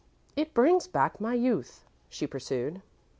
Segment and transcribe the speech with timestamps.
[0.35, 2.81] "It brings back my youth," she pursued.